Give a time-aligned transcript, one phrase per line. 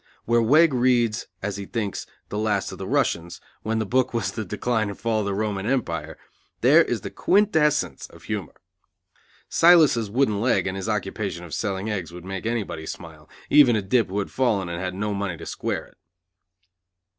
[0.25, 4.31] Where Wegg reads, as he thinks, The Last of the Russians, when the book was
[4.31, 6.17] The Decline and Fall Of the Roman Empire,
[6.61, 8.55] there is the quintessence of humor.
[9.47, 13.81] Silas's wooden leg and his occupation of selling eggs would make anybody smile, even a
[13.83, 15.97] dip who had fallen and had no money to square it.